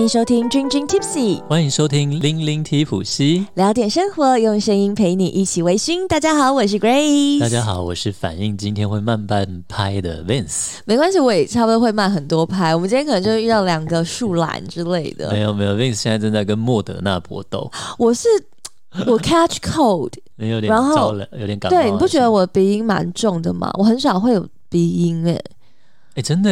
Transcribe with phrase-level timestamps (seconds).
[0.00, 6.08] 欢迎收听 Dream Dream Tipsy，欢迎收听零零 T 普西，聊点生活，用声音陪你一起微醺。
[6.08, 7.38] 大家好，我是 Grace。
[7.38, 10.78] 大家好，我是反应今天会慢半拍的 Vince。
[10.86, 12.74] 没关系，我也差不多会慢很多拍。
[12.74, 15.30] 我们今天可能就遇到两个树懒之类的。
[15.32, 17.70] 没有没有，Vince 现在正在跟莫德纳搏斗。
[17.98, 18.26] 我是
[19.06, 21.78] 我 catch cold， 有点然后有点感冒。
[21.78, 23.70] 对，你不觉得我鼻音蛮重的吗？
[23.74, 25.38] 我很少会有鼻音诶。
[26.14, 26.50] 哎，真的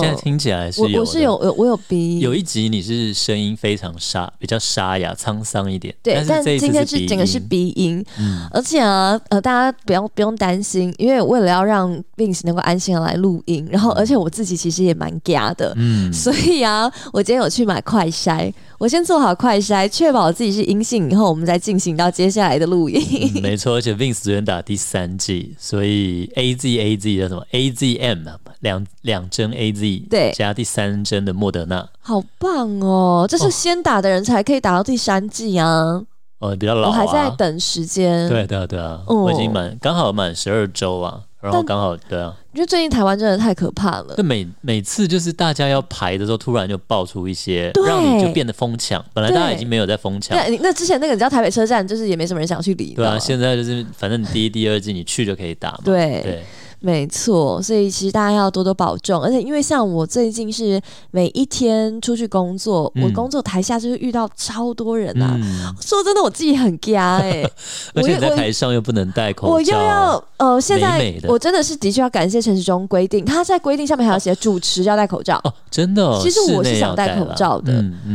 [0.00, 2.20] 现在听起来是有，我是有有我有鼻音。
[2.20, 5.94] 有一集你是声音非常沙，比较沙哑、沧桑一点。
[6.02, 23.00] 对，但，是但今天是整个是鼻音，嗯、而且啊，呃，大家不要不用担心，因为为了要让 Vince 能够安心的来录音，然后而且我自己其实也蛮嗲的，嗯，所以啊，我今天有去买快筛，我先做好快筛，确保我自己是阴性以后，我们再进行到接下来的录音。
[23.36, 28.36] 嗯、没错，而且 Vince 昨天打第三剂，所以 A Z A Z 叫什么 A Z M 啊？
[28.60, 33.26] 两两针 A Z，对，加第三针的莫德纳，好棒哦！
[33.26, 36.02] 这是先打的人才可以打到第三剂啊。
[36.40, 38.28] 哦，比较老、啊，我还在等时间。
[38.28, 42.36] 对对对啊，哦、我已经满刚好满十二周啊，然后刚好对啊。
[42.52, 44.14] 因为最近台湾真的太可怕了。
[44.16, 49.02] 就每每次就是大家要排的时候，突然就爆出一些，让你就变得疯抢。
[49.14, 50.36] 本来大家已经没有在疯抢。
[50.36, 52.92] 那那之前那个你知道台北车站，就是也没什么人想去理。
[52.94, 55.80] 对啊，现在就是反正你第一、第二季你去就可以打嘛。
[55.84, 56.44] 对对。
[56.80, 65.36] 没错，所以其实大家要多多保重，而且因为像我最近是每一天出去工作，嗯、我工作台下就是遇到超多人啊。
[65.42, 67.52] 嗯、说真的，我自己很惊哎、欸，
[67.94, 75.40] 而且在台上又不能戴口罩，我又要呃，现在我真的是的确要感谢陈时中规定，他在规定上面还要写主持要戴口罩。
[75.44, 76.20] 哦，真的、哦。
[76.22, 77.72] 其实我是想戴口罩的，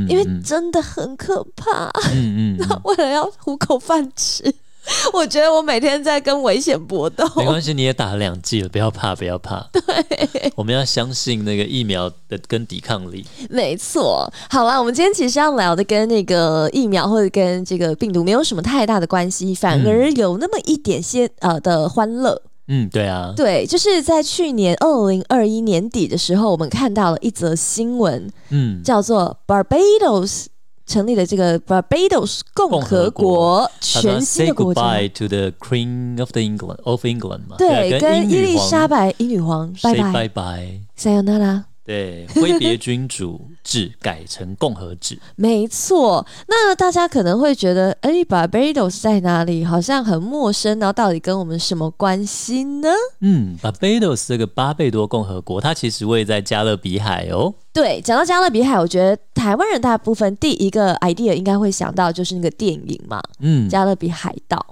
[0.07, 2.81] 因为真的很可怕，嗯嗯，嗯。
[2.85, 4.53] 为了要糊口饭吃。
[5.13, 7.23] 我觉得我每天在跟危险搏斗。
[7.35, 9.69] 没关系，你也打了两剂了，不要怕，不要怕。
[9.71, 13.25] 对，我们要相信那个疫苗的跟抵抗力。
[13.49, 14.27] 没错。
[14.49, 22.41] 好了，我们今天其实要聊的跟那个疫苗或者跟这个病毒没有什么太大的关系，反而有那么一点些呃的欢乐。
[22.67, 23.33] 嗯，对啊。
[23.35, 30.45] 对，就是在去年二零二一年底的时候，我们看到了一则新闻，嗯，叫做 Barbados。
[30.91, 34.81] 成立了这个 Barbados 共和国，全新的国家。
[34.81, 37.55] Say goodbye to the Queen of the England of England 嘛？
[37.57, 41.70] 对，跟伊丽莎白英女皇拜拜拜拜，Sayonara。
[41.91, 46.25] 对， 挥别君主制改成共和制，没错。
[46.47, 49.65] 那大家可能会觉得，哎，Barbados 在哪里？
[49.65, 52.87] 好像很陌生，然后到底跟我们什么关系呢？
[53.19, 57.53] 嗯，Barbados 这个巴贝多共和国，它其实位在加勒比海哦。
[57.73, 64.65] 对，讲到加勒比海，我觉得台湾人大部分第一个 idea 应该会想到就是那个电影嘛，嗯，加勒比海盗。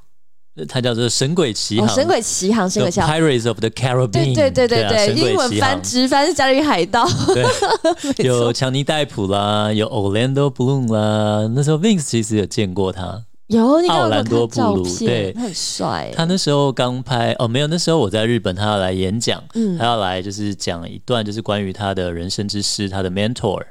[0.68, 4.34] 它叫做《神鬼奇航》，哦，《神鬼奇航》，《神鬼奇航》，Pirates of the Caribbean。
[4.36, 7.08] 对对对对对，英文翻直翻是加勒比海盗。
[7.34, 7.46] 对，
[8.26, 11.50] 有强尼戴普啦，有 Orlando Bloom 啦。
[11.56, 16.12] 那时候 Vince 其实有见过他，有奥兰多布鲁，对，很帅。
[16.16, 23.64] 他那时候刚拍哦，没有，那时候我在日本，他要来演讲，嗯，他要来就是讲一段，就是关于他的人生之师，他的 mentor。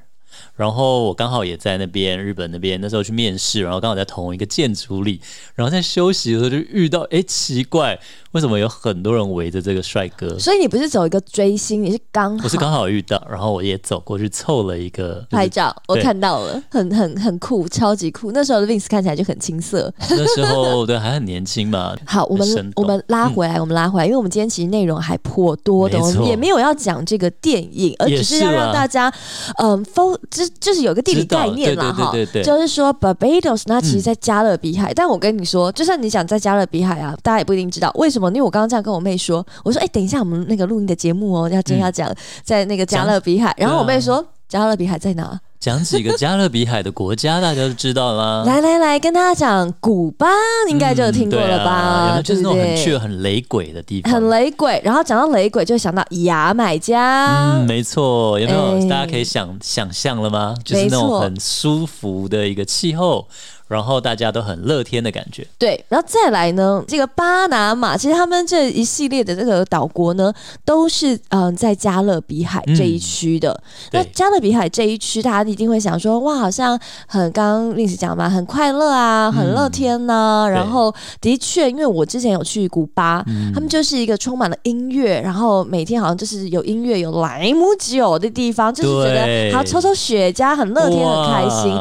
[0.55, 5.21] 然后我刚好也在那边，日本那边那时候去面试，然后刚好在同一个建筑里，
[5.55, 7.99] 然后在休息的时候就遇到，哎，奇怪。
[8.33, 10.39] 为什么有很多人围着这个帅哥？
[10.39, 18.31] 所以你不是走一个追星，你是刚好，我是刚好遇到，然后我也走过去凑了一个、就是、拍照，我看到了，很很很酷，超级酷。
[18.33, 21.97] 那时候的 Vince 看起来就很青涩，那时候对还很年轻嘛。
[22.05, 29.11] 好，我们我们拉回来，嗯、我们拉回来，因为我们今天其实内容还颇多的，错我们也没有要讲这个电影，而只是要让大家
[29.57, 32.13] 嗯，就、呃、就是有个地理概念啦哈，
[32.45, 38.29] 就是说 Barbados 那其实在加勒比海，嗯、但我跟你说，就算你想在加勒比海啊，大家也不一定知道为什么。
[38.29, 43.51] 因为我刚刚这样跟我妹说，我说：“哎、欸，等一下，我们那个录音的节目哦，要真要讲在那个加勒比海。
[43.53, 48.45] 嗯”然后我妹说：“加勒比海在哪？”讲几个加勒比海的国家，大家都知道啦。
[48.47, 50.29] 来来来，跟大家讲，古巴
[50.69, 52.11] 应该就有听过了吧？
[52.11, 54.81] 嗯啊、就是那种很去很雷鬼的地方，很雷鬼。
[54.85, 57.57] 然后讲到雷鬼，就会想到牙买加。
[57.57, 58.81] 嗯，没错，有没有？
[58.81, 60.55] 欸、大家可以想想象了吗？
[60.65, 63.27] 就是那种很舒服的一个气候。
[63.69, 65.85] 然后大家都很乐天的感觉，对。
[65.89, 70.33] 然后再来呢，这个巴拿马，其实他们这一系列的这个岛国呢，
[70.65, 73.53] 都是嗯、呃、在加勒比海这一区的。
[73.53, 73.63] 嗯、
[73.93, 80.45] 那加勒比海这一区，大家一定会想说，哇，好像很刚刚 Vince 讲嘛，很快乐啊，很乐天呐、啊。
[80.47, 91.77] 嗯、然后的确，因为我之前有去古巴，嗯、他们就是一个充满了音乐，然后每天好像就是有音乐、有莱姆酒的地方，就是觉得好抽抽雪茄，很乐天、很开心。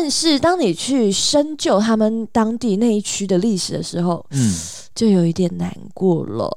[0.00, 4.54] 但是当你去深究他们当地那一区的历史的时候，嗯，
[4.94, 6.48] 就有一点难过了。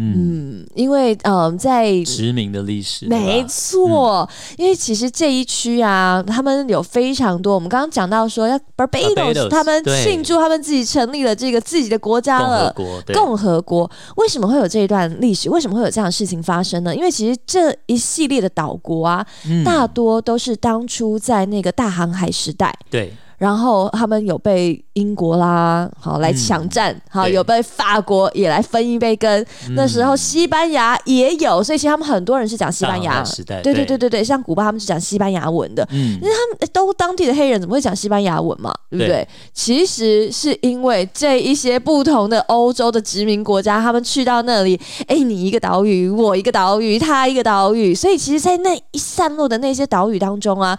[0.00, 7.54] 嗯，因为嗯，在殖民的历史，没错，嗯、因为其实这一区啊，他们有非常多。
[7.54, 13.14] 我们刚刚讲到说，要 Barbados，他们庆祝他们自己成立了这个自己的国家了，共和国。
[13.14, 15.50] 共和国为什么会有这一段历史？
[15.50, 16.94] 为什么会有这样的事情发生呢？
[16.94, 23.12] 因为其实这一系列的岛国啊，嗯、大多都是当初在那个大航海时代，对。
[23.38, 29.40] 然后他们有被英国啦，好来抢占，嗯、好有被法国也来分一杯羹。
[29.68, 33.22] 嗯、那时候西班牙也有，所以其实他们很多人是讲西班牙。
[33.22, 38.74] 时代，对对对对对，像古巴他们是讲西班牙文的，嗯，因为他们都当地的黑人，怎么会讲西班牙文嘛？
[38.90, 39.08] 对不对？
[39.08, 50.76] 对其实是因为这一些不同的欧洲的殖民国家，他们去到那里，哎，你一个岛屿，我一个岛屿，他一个岛屿，所以其实，在那一散落的那些岛屿当中啊。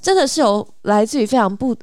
[0.00, 1.74] 真的是有来自于非常不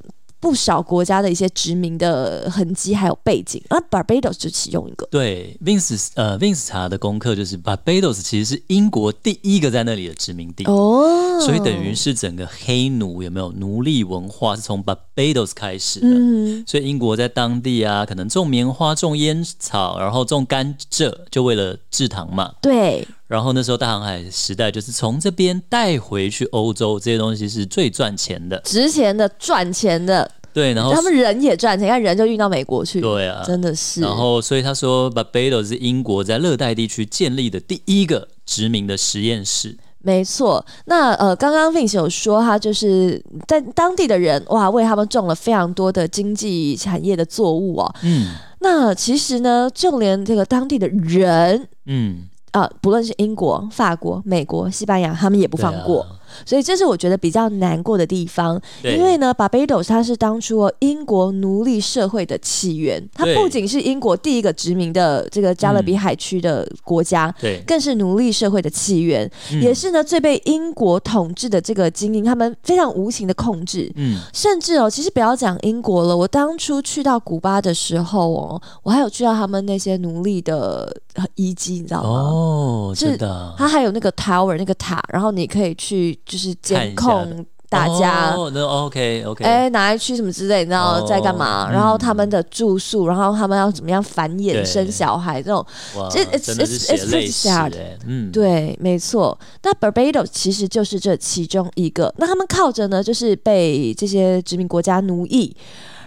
[0.45, 5.07] 不少国家的一些殖民的痕迹，还有背景，而 Barbados 就是其中一个。
[5.09, 22.53] 对，Vince 呃 Vince 查的功课就是 Barbados 其实是英国第一个在那里的殖民地哦，所以等于是整个黑奴有没有奴隶文化是从 Barbados 开始的，嗯，所以英国在当地啊，可能种棉花、种烟草，然后种甘蔗，就为了制糖嘛。
[22.61, 23.07] 对。
[23.27, 30.29] 然后那时候大航海时代就是从这边带回去欧洲，这些东西是最赚钱的、值钱的、赚钱的。
[30.53, 33.01] 对，然后他们人也赚钱，看人就运到美国去。
[33.01, 33.99] 对啊，真的是。
[33.99, 39.75] 然后所以他说，Barbados 是英国在热带地区建立的第一个殖民的实验室。
[39.99, 40.63] 没错。
[40.85, 47.95] 那呃，刚刚 Vince 有说，他就是在当地的人哇，为他们种了非常多的经济产业的作物哦。
[48.03, 48.35] 嗯。
[48.59, 52.29] 那其实呢，就连这个当地的人，嗯。
[52.55, 56.05] 啊，不论是英国、法国、美国、西班牙，他们也不放过。
[56.45, 69.29] 所以这是我觉得比较难过的地方，因为呢，Barbados 它是当初英国奴隶社会的起源，它不仅是英国第一个殖民的这个加勒比海区的国家，对，更是奴隶社会的起源，
[69.61, 80.93] 也是呢最被英国统治的这个精英，他们非常无情的控制，嗯，甚至哦，其实不要讲英国了，我当初去到古巴的时候哦，我还有去到他们那些奴隶的
[81.35, 82.09] 遗迹，你知道吗？
[82.09, 86.17] 哦，是的，它还有那个 tower 那个塔，然后你可以去。
[86.25, 91.69] 就是监控大家，哦，那 OK OK，哎，哪一区什么之类，你知道在干嘛？
[91.71, 95.65] 然后他们的住宿，然后他们要怎么样繁衍生小孩，这种，
[96.09, 97.71] 这 it's it's it's pretty sad，
[98.07, 99.37] 嗯，对，没错。
[99.63, 102.13] 那 Barbados 其实就是这其中一个。
[102.17, 105.55] 那他们靠着呢，就是被这些殖民国家奴役，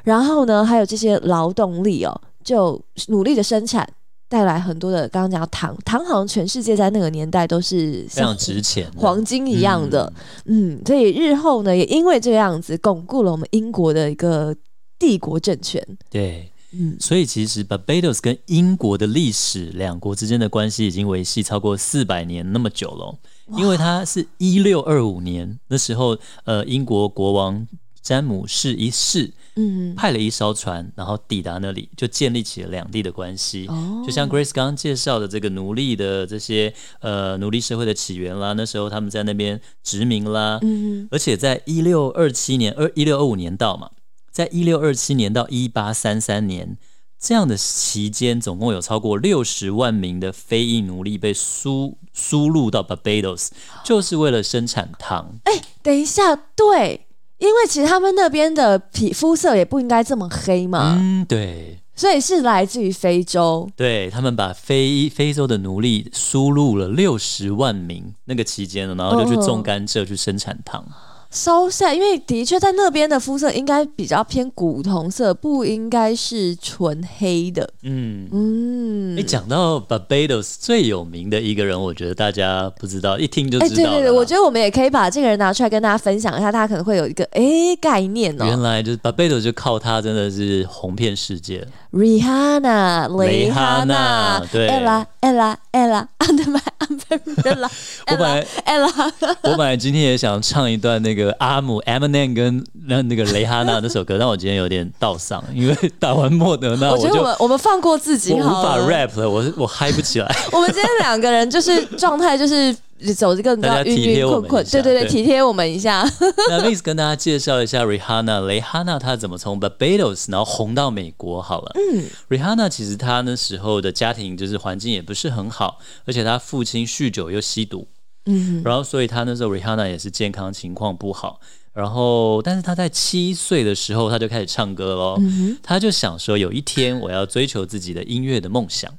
[0.04, 3.88] 然后呢，还有这些劳动力哦，就努力的生产。
[4.28, 10.12] 带来很多的，刚刚讲糖，糖好像全世界在那个年代都是非常值钱，黄金一样的，
[10.44, 14.54] 嗯，嗯，所以日后呢，也因为这个样子，巩固了我们英国的一个
[14.98, 15.82] 帝国政权。
[16.10, 23.18] 对，嗯，所以其实 Barbados 跟英国的历史，两国之间的关系已经维系超过四百年那么久了，
[23.56, 27.66] 因为它是一六二五年那时候，呃，英国国王。
[28.08, 33.66] 詹姆士一世，嗯，派了一艘船，然后抵达那里，就建立起了两地的关系。
[33.68, 43.90] 哦，就像 Grace 刚刚介绍的这个奴隶的这些呃奴隶社会的起源啦，那时候他们在那边殖民啦，嗯，而且在一六二七年二一六二五年到嘛，
[44.30, 46.78] 在一六二七年到一八三三年
[47.20, 53.50] 这样的期间，总共有超过六十万名的非裔奴隶被输输入到 Barbados，
[53.84, 55.38] 就是为了生产糖。
[55.44, 57.04] 哎，等一下，对。
[57.38, 70.84] 因为其实他们那边的皮肤色也不应该这么黑嘛，嗯，对，所以是来自于非洲，对，他们把非非洲的奴隶输入了六十万名那个期间，然后就去种甘蔗去生产糖。
[71.30, 77.68] So sad，因为的确在那边的肤色应该比较偏古铜色，不应该是纯黑的。
[77.82, 83.68] 嗯嗯，你讲到 Barbados 最有名的一个人，我觉得大家不知道，一听就知道。
[83.68, 87.42] 哎，对对对，我觉得我们也可以把这个人拿出来跟大家分享一下，大家可能会有一个哎
[87.78, 88.46] 概念哦。
[88.46, 91.66] 原来就是 Barbados 就靠他真的是红遍世界。
[91.90, 97.68] Rihanna，蕾哈娜，对，Ella，Ella，Ella，Under my umbrella。
[98.10, 99.10] 我本来，Ella，
[99.44, 110.30] 我本来今天也想唱一段那个阿姆 Eminem 跟那那个蕾哈娜那首歌， 但我今天有点倒嗓，因为打完莫德纳，我觉得我们我们放过自己，我无法 rap 了，我我嗨不起来。
[110.52, 112.76] 我们今天两个人就是状态就是。
[113.14, 116.02] 走这个比较晕晕困困，对对对，体贴我们一下。
[116.50, 121.72] 那 Vince 跟大家介绍一下 Rihanna 雷哈娜，她怎么从 Barbados 然后红到美国好了。
[121.74, 127.88] 嗯，Rihanna 其实她那时候的家庭就是环境也不是很好，而且她父亲酗酒又吸毒，
[128.26, 131.40] 嗯，然后所以她那时候 Rihanna 也是健康情况不好。
[131.74, 135.16] 然后，但是她在七岁的时候，她就开始唱歌喽。
[135.62, 138.92] 她就想说，有一天我要追求自己的音乐的梦想。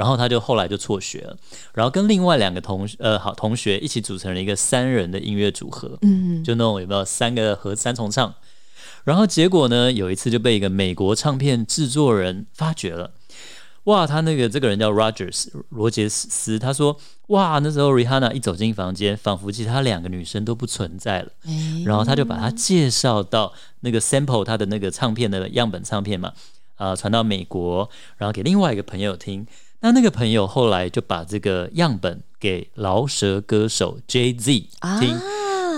[0.00, 1.36] 然后他就后来就辍学了，
[1.74, 8.34] 然后跟另外两个同呃好同学一起组成了一个三人的音乐组合，嗯，就那种有没有三个和三重唱，
[9.04, 13.10] 然后结果呢，有一次就被一个美国唱片制作人发掘了。
[13.84, 21.28] 哇，他那个这个人叫 Rogers 罗杰斯，他说哇，那时候 Rihanna 一走进房间，仿佛其他两个女生都不存在了。
[21.44, 26.32] 欸、然后他就把她介绍到那个 sample 他的那个唱片的样本唱片嘛，
[26.76, 29.46] 啊、呃，传到美国，然后给另外一个朋友听。
[29.80, 34.66] 那那个朋友后来就把这个样本给饶舌歌手 Jay Z
[35.00, 35.14] 听。
[35.14, 35.22] 啊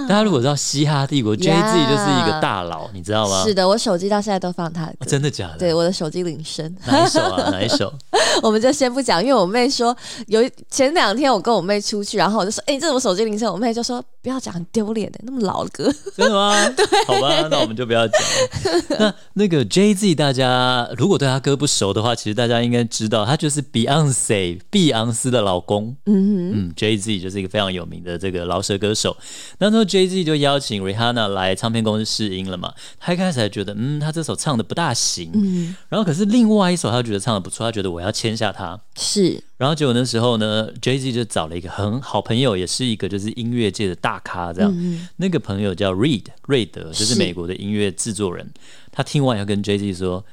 [0.08, 3.44] 大家如果知道嘻哈帝国 Jay Z 就是一个大佬，你知道吗？
[3.44, 5.06] 是的，我手机到现在都放他的歌。
[5.06, 5.58] 真的假的？
[5.58, 6.76] 对，我的手机铃声。
[6.86, 7.50] 哪一首啊？
[7.54, 7.92] 哪一首？
[8.42, 15.92] 我们就先不讲，因为我妹说有前两天我跟我妹出去，然后我就说：“哎、欸，这是我手机铃声。”我妹就说：“不要讲，很丢脸的，那么老的歌。
[16.16, 16.54] ”真的吗？
[16.70, 18.20] 对，好吧，那我们就不要讲。
[18.98, 25.96] 那那个 Jay Z，大家如果对他歌不熟的话，其实大家应该知道，他就是 Beyonce 碧昂斯的老公。
[26.06, 29.16] 嗯嗯，Jay Z 就是一个非常有名的这个饶舌歌手。
[29.58, 32.72] 那时候 Jay Z 就邀请 Rihanna 来唱片公司试音了嘛。
[33.00, 35.32] 他一开始还觉得，嗯，他这首唱的不大行。
[35.34, 38.78] 嗯，然后可是另外一首他觉得唱的不错，他觉得我要签下他。
[38.94, 44.72] 是，然后结果那时候呢，Jay Z 就找了一个很好朋友，也是一个就是音乐界的大咖，这样。
[44.74, 48.52] 嗯、那个朋友叫 Reed 瑞德，就是美国的音乐制作人。
[48.90, 50.24] 他听完要跟 Jay Z 说：“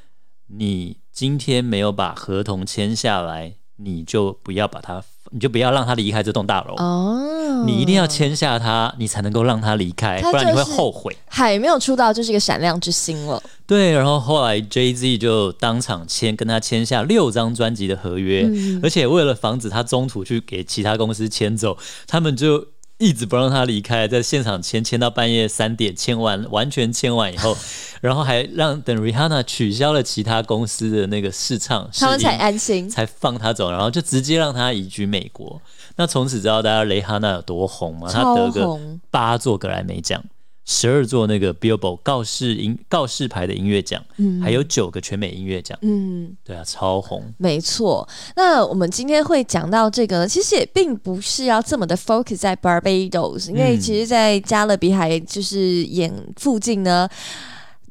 [0.48, 11.16] 你今天没有把合同签下来，你就不要把他。”你就不要让他离开这栋大楼哦，你一定要签下他，你才能够让他离开，不然你会后悔。
[11.28, 13.40] 还没有出道就是一个闪亮之星了。
[13.68, 22.66] 对，然后后来 Jay Z 就当场签跟他签下六张专辑的合约，嗯、而且为了防止他中途去给其他公司签走，他们就。
[23.00, 27.58] 一直不让他离开，在现场签签到半夜三点，签完完全签完以后，
[28.02, 35.62] 然后还让等 Rihanna 取消了其他公司的那个试唱，他们才安心，才放他走，然后就直接让他移居美国。
[35.96, 38.10] 那从此知道大家蕾哈娜有多红吗？
[38.12, 38.78] 她得个
[39.10, 40.22] 八座格莱美奖。
[40.72, 48.08] 十二座那个 Billboard 告示音告示牌的音乐奖，嗯，还有九个全美音乐奖，嗯，对啊，超红，没错。
[48.36, 57.10] 那我们今天会讲到这个呢，其实也并不是要这么的 focus 在 Barbados，因为其实，在加勒比海就是沿附近呢，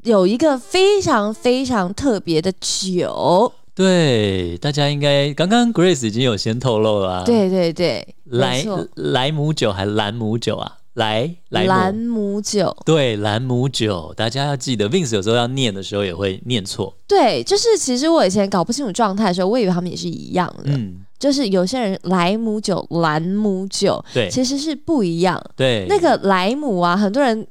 [0.03, 3.51] 有一个非常非常特别的酒。
[3.75, 10.77] 对，大家应该刚刚 Grace 已经有先透露了啊，对对对，莱莱姆酒还是兰姆酒啊？
[10.99, 16.93] 来，来兰姆酒，对，兰姆酒，大家要记得，Vince 有时候要念的时候也会念错。
[17.07, 20.65] 对，就是其实我以前搞不清楚状态的时候，我以为他们也是一样的。
[20.65, 25.41] 嗯，就是有些人莱姆酒、兰姆酒，对，其实是不一样。
[25.55, 27.47] 对，那个莱姆啊，很多人。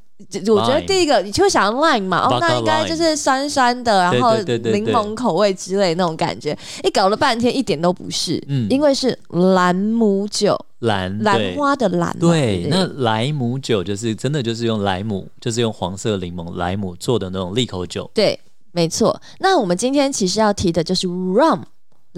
[0.48, 6.58] 我觉得第一个你就会想要 lime 嘛，哦，那应该就是酸酸的，然后柠檬口味之类那种感觉。
[6.82, 12.16] 一搞了半天一点都不是，嗯，因为是兰姆酒，兰兰花的兰。
[12.18, 18.10] 对，那莱姆酒就是真的就是用莱姆，就是用黄色柠檬莱姆做的那种利口酒。
[18.14, 18.38] 对，
[18.72, 19.20] 没错。
[19.40, 21.62] 那我们今天其实要提的就是 rum。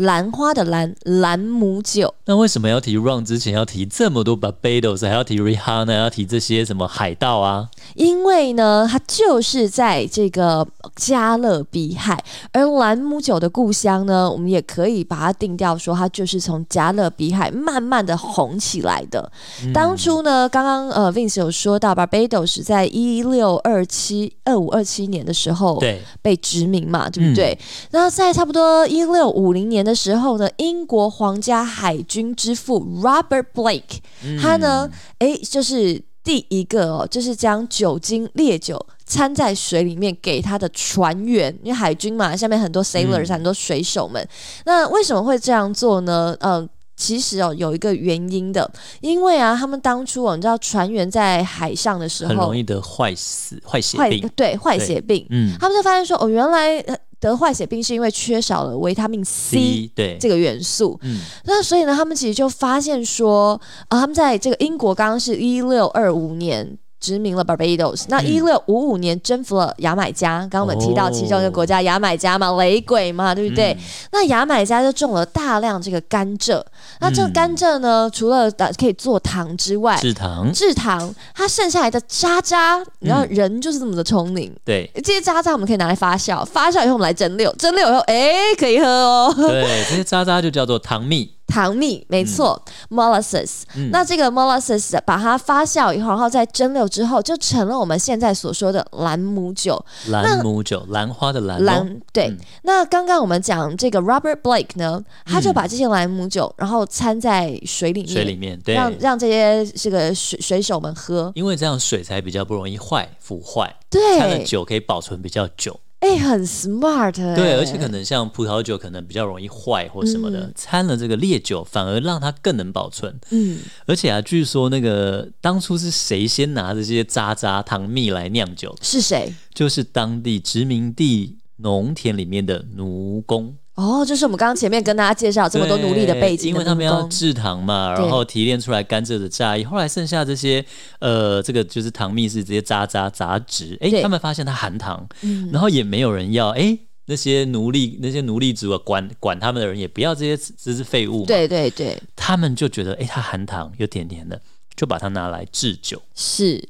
[0.00, 2.14] 兰花的兰，兰姆酒。
[2.24, 7.68] 那为什么要提 Run 之前要提这么多 Barbados，还要提 Rihanna，要提这些什么海盗啊？
[7.94, 10.66] 因为呢，它就是在这个
[10.96, 19.30] 加勒比海，而兰姆酒的故乡呢，我们也可以把它定调说，它就是从加勒比海慢慢的红起来的。
[19.64, 27.58] 嗯、当初呢，刚刚呃 Vince 有说到，Barbados 在一六二七二五二七年的时候，对，被殖民嘛，对不对？
[27.90, 44.26] 那、嗯、在差不多一六五零年的时候呢，英国皇家海军之父 Robert Blake，、嗯、他呢，哎，就是第一个哦，就是将酒精烈酒掺在水里面给他的船员，因为海军嘛，下面很多 sailors，、嗯、很多水手们。
[44.64, 46.36] 那为什么会这样做呢？
[46.40, 48.70] 嗯、呃，其实哦，有一个原因的，
[49.00, 55.26] 因为啊，他们当初哦，你知道船员在海上的时候，很容易得坏死坏血病，对，坏血病。
[55.30, 56.84] 嗯，他们就发现说，哦，原来。
[57.20, 66.78] 得坏血病是因为缺少了维他命 C 对这个元素，嗯，那所以呢，他们其实就发现说，啊，他们在这个英国刚刚是一六二五年。
[67.00, 73.72] 殖民了 Barbados，那一六五五年征服了牙买加，刚刚我们提到其中一个国家牙买加嘛，雷鬼嘛，对不对？
[73.72, 73.78] 嗯、
[74.12, 76.62] 那牙买加就种了大量这个甘蔗，
[77.00, 89.34] 那这个甘蔗呢，嗯、除了可以做糖之外，制糖，制糖，它剩下来的渣渣，你知道人就是这么的聪明，对，这些渣渣我们可以拿来发酵，发酵以后我们来蒸馏，蒸馏以后，哎，可以喝哦。
[89.36, 91.39] 对，这些渣渣就叫做糖蜜。
[91.50, 93.62] 糖蜜，没错，molasses。
[93.90, 99.84] 那这个 molasses 把它发酵以后，然后再蒸馏之后，就成了我们现在所说的兰姆酒。
[100.08, 101.62] 兰姆酒，兰花的兰。
[101.64, 102.28] 兰对。
[102.28, 113.74] 嗯、那刚刚我们讲这个 Robert Blake 呢，他就把这些兰姆酒，然后掺在水里面，水里面，对，让让这些这个水水手们喝，因为这样水才比较不容易坏腐坏。
[113.90, 115.78] 对，掺了酒可以保存比较久。
[116.00, 117.34] 哎、欸，很 smart、欸。
[117.34, 123.20] 对，而且可能像葡萄酒，可能比较容易坏或什么的，嗯、掺了这个烈酒，反而让它更能保存。
[123.30, 128.74] 嗯，而且啊，据说那个当初是谁先拿这些渣渣糖蜜来酿酒？
[128.80, 129.34] 是谁？
[129.52, 133.54] 就是当地殖民地农田里面的奴工。
[133.74, 140.62] 哦，就是我们刚刚前面跟大家介绍这么多奴隶的背景的，因为他们要制糖嘛，然后提炼出来甘蔗的榨液，后来剩下这些
[140.98, 154.38] 呃，这个就是糖蜜是直接渣渣杂质，哎，他们发现它含糖，嗯、然后也没有人要，哎，那些奴隶那些奴隶主啊，管管他们的人也不要这些这是废物，对对对，他们就觉得哎，它含糖又甜甜的，
[154.76, 156.68] 就把它拿来制酒，是。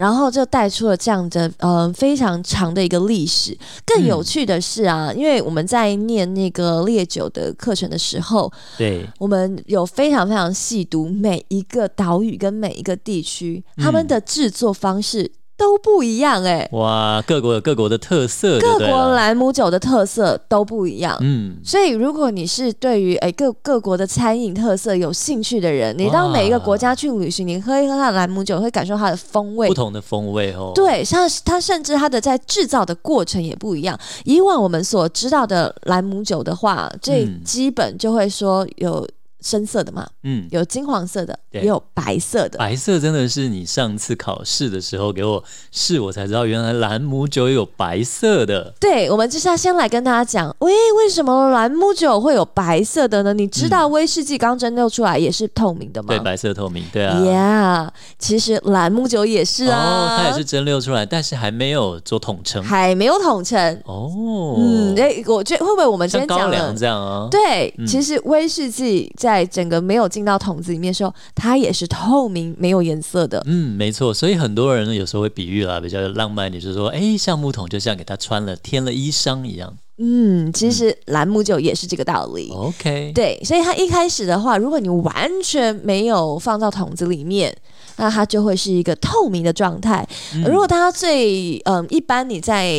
[0.00, 3.54] 然后就带出了这样的呃非常长的一个历史。
[3.84, 15.30] 更有趣的是啊，嗯、因为我们在念那个烈酒的课程的时候，对，我们有非常非常细读每一个岛屿跟每一个地区他们的制作方式。
[15.60, 16.70] 都不一样哎、欸！
[16.72, 21.18] 哇，各国有各国的特色，各国兰姆酒的特色都不一样。
[21.20, 30.72] 嗯，所以如果你是对于哎各各国的餐饮特色有兴趣的人，你到每一个国家去旅行，你喝一喝它的兰姆酒，会感受它的风味，不同的风味哦。
[30.74, 34.00] 对，像它甚至它的在制造的过程也不一样。
[34.24, 39.06] 以往我们所知道的兰姆酒的话，最基本就会说有。
[39.40, 42.58] 深色的嘛，嗯，有金黄色的，也有白色的。
[42.58, 48.74] 白色真的是你上次考试的时候给我试，我才知道原来兰姆酒有白色的。
[48.80, 53.32] 对，我们就是要先来跟大家讲，喂，为什么兰姆酒会有白色的呢？
[53.34, 56.08] 你知道威士忌刚蒸馏出来也是透明的吗？
[56.08, 57.18] 对，白色透明，对啊。
[57.20, 63.80] Yeah，其实兰姆酒也是啊，哦，它也是蒸馏出来，但是还没有做统称，还没有统称。
[63.84, 64.10] 哦，
[64.58, 67.28] 嗯，哎，我觉得会不会我们今天讲的高粱这样啊？
[67.30, 73.40] 对，嗯，其实威士忌在在整个没有进到桶子里面的时候，它也是透明、没有颜色的。
[73.46, 74.12] 嗯，没错。
[74.12, 79.72] 所以很多人呢，有时候会比喻啦，比较浪漫，就是说，哎，橡木桶就像给它穿了、添了衣裳一样。
[80.02, 82.50] 嗯，其实兰姆酒也是这个道理。
[82.50, 87.54] OK，对，所以它一开始的话，如果你完全没有放到桶子里面，
[87.96, 90.08] 那它就会是一个透明的状态。
[90.34, 92.74] 嗯、如果大家最嗯，一般你在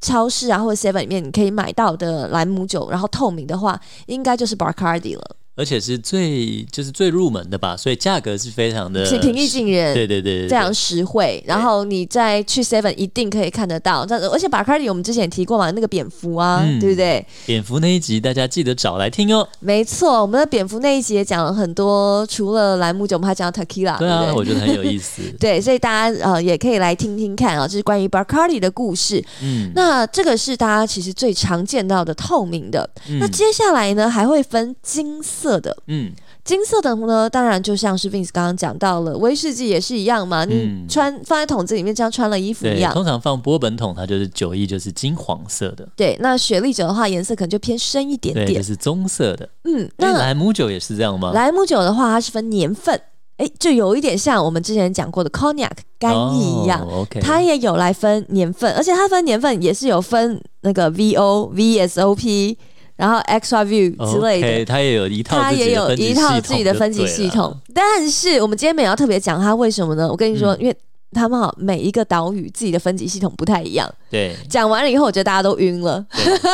[0.00, 5.36] 超市啊或者 Seven 里面你可以买到的兰姆酒，然后透明的话，应该就是 Bacardi 了。
[5.56, 11.42] 而且是最就是最入门的吧，所以价格是非常的平易近人，对对对，对，非常实惠。
[11.46, 14.04] 然后你再去 Seven 一定可以看得到。
[14.04, 17.24] 这而且巴卡迪我们之前也提过嘛，那个蝙蝠啊，嗯、对不对？
[17.46, 19.46] 蝙蝠那一集大家记得找来听哦。
[19.60, 23.98] 没错，我们的蝙蝠那一集也讲了很多，除了栏目酒，我们还讲到 Tequila。
[23.98, 25.22] 对啊，对对我觉得很有意思。
[25.38, 29.24] 对，所以大家呃也可以来听听看啊，这是关于巴卡迪的故事。
[29.40, 32.88] 嗯，那这个是大家其实最常见到的透明的。
[33.08, 35.76] 嗯、那接下来呢，还会分金色的。
[35.86, 36.12] 嗯。
[36.44, 40.44] 金色的呢，当然就像是 Vince 刚刚讲到了，威士忌也是一样嘛。
[40.44, 42.92] 你穿放在桶子里面，这样穿了衣服一样。
[42.92, 45.88] 通常放波本桶，它就是酒液就是金黄色的。
[45.96, 49.48] 对，那雪莉酒的话，颜色可能就偏深一点点，是棕色的。
[49.64, 51.32] 嗯，那莱姆酒也是这样吗？
[51.32, 53.00] 莱姆酒的话，它是分年份，
[53.38, 56.86] 哎，就有一点像我们之前讲过的 Cognac 干邑一样。
[57.22, 62.56] 它也有来分年份，而且它分年份也是有分那个 VO、VSOP。
[62.96, 67.56] 然后 extra view 之类的，okay, 它也有一套，它也有一套自己的分级系统。
[67.74, 70.08] 但是我们今天没有要特别讲它为什么呢？
[70.08, 70.76] 我跟你说，嗯、因为
[71.12, 73.92] 他们好每一个岛屿自己的分级系统不太一样。
[74.10, 76.04] 对，讲完了以后，我觉得大家都晕了，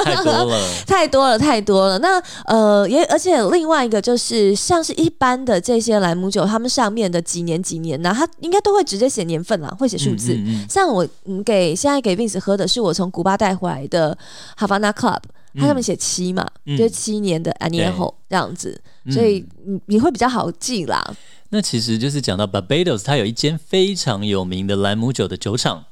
[0.04, 1.98] 太多了， 太多了，太多了。
[1.98, 10.32] 那呃，也而且另外一个就是，像是一般的这些兰姆酒，他们上面的几年几年呢，它应该都会直接写年份啦，会写数字。
[10.34, 14.16] 嗯嗯嗯，像我嗯给现在给 Vince 喝的是我从古巴带回来的
[14.58, 15.20] Havana Club。
[15.54, 21.14] 它上面写七嘛，嗯、就是七年的 Añejo 这样子，嗯、所以你你会比较好记啦。
[21.50, 25.86] 那其实就是讲到 Barbados，它有一间非常有名的兰姆酒的酒厂，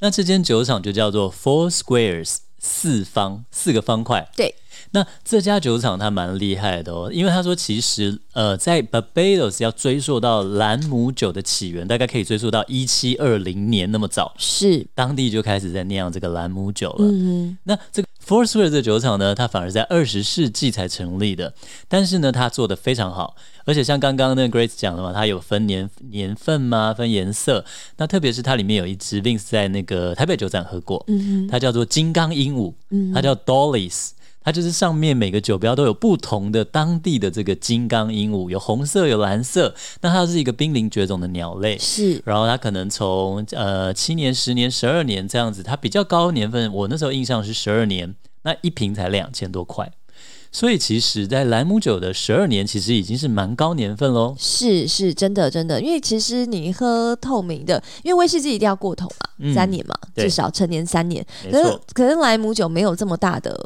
[0.00, 4.28] 那这间酒厂就叫做 Four Squares，四方四个方块。
[4.36, 4.54] 对。
[4.90, 17.06] 那这家酒厂它蛮厉害的哦，因为他说其实呃，在 Barbados 要追溯到兰姆酒的起源，大概可以追溯到一七二零年那么早，是当地就开始在酿这个兰姆酒了。
[17.06, 21.52] 嗯，那这个 Four Squares 的酒厂呢，它反而在二十世纪才成立的，
[21.88, 27.64] 但是呢，它做得非常好，而且像刚刚那个 Grace 讲的嘛，它有分年年份嘛，分颜色。
[27.98, 34.12] 那特别是它里面有一支 Vince 在那个台北酒展喝过，嗯，它叫做金刚鹦鹉，嗯，它叫 Dolly's。
[34.44, 39.74] 它就是上面每个酒标都有不同的当地的这个金刚鹦鹉，有红色，有蓝色。
[40.02, 42.20] 那它是一个濒临绝种的鸟类，是。
[42.24, 49.90] 然后它可能从呃七年、十年、十二年这样子，它比较高年份，我那时候印象是十二年，那一瓶才两千多块。
[50.52, 54.36] 所以其实，在莱姆酒的十二年，其实已经是蛮高年份喽。
[54.38, 61.26] 是是，真的真的，因为其实你喝透明的，因为威士忌一定要过桶嘛，嗯、三年嘛，至少成年三年。
[61.50, 63.58] 可是可是莱姆酒没有这么大的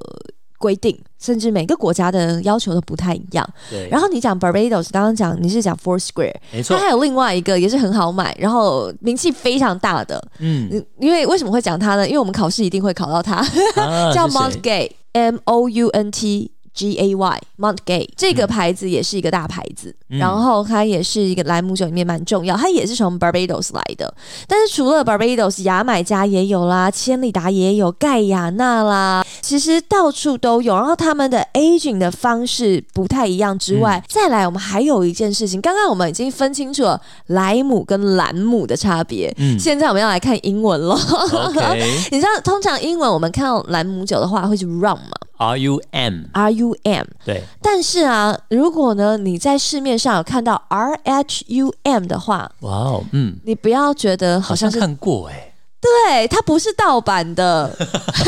[0.59, 3.49] 规定，甚至每个国家的要求都不太一样。
[3.71, 3.89] 对。
[3.89, 6.77] 然后你讲 Barbados，刚刚讲你是讲 Foursquare，没错。
[6.77, 10.23] 它还有另外一个也是很好买，然后名气非常大的。
[10.39, 10.85] 嗯。
[10.99, 12.07] 因为为什么会讲它呢？
[12.07, 13.37] 因为我们考试一定会考到它，
[13.81, 16.53] 啊、 叫 Mount Gay，M O U N T。
[16.79, 24.15] G A Y Mount Gay 这个牌子也是一个大牌子，嗯、然后它也是一个莱姆酒里面蛮重要，它也是从 Barbados 来的。
[24.47, 30.77] 但是除了 Barbados，牙买加也有啦，千里达也有，盖亚那啦，其实到处都有。
[30.77, 40.97] 然后他们的 aging 的方式不太一样之外，嗯、再来我们还有一件事情，刚刚我们已经分清楚了莱姆跟兰姆的差别，嗯，现在我们要来看英文了。
[42.13, 57.75] 你知道通常英文我们看到兰姆酒的话会是 rum 吗？R U M R U M 对，但是啊，如果呢你在市面上有看到 R H U M 的话，哇哦，嗯，你不要觉得好像，好像看过哎、欸，对，它不是盗版的，